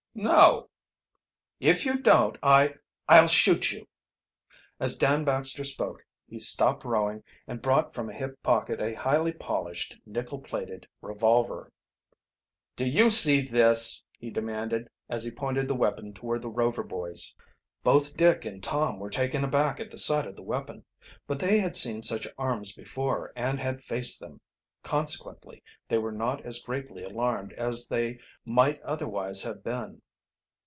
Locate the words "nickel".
10.05-10.39